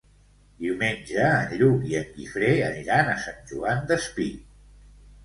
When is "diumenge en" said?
0.61-1.51